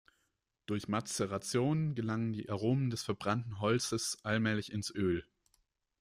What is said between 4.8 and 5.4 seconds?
Öl.